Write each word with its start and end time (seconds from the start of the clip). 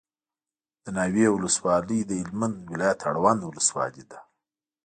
دناوی 0.83 1.25
ولسوالي 1.31 1.99
دهلمند 2.11 2.57
ولایت 2.73 2.99
اړوند 3.09 3.41
ولسوالي 3.45 4.03
ده 4.11 4.19